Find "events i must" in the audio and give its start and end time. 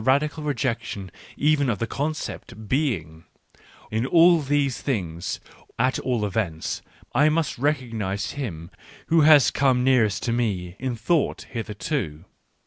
6.25-7.59